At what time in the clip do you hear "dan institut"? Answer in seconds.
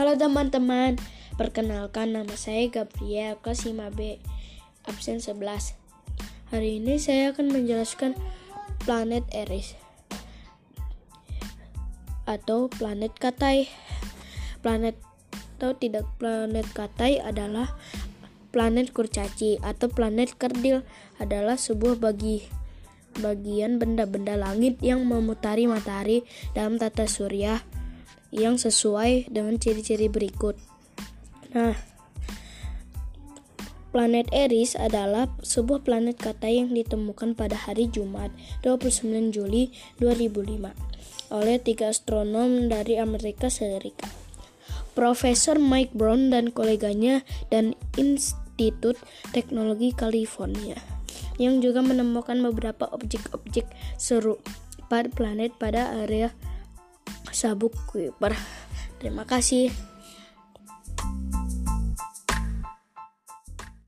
47.50-48.98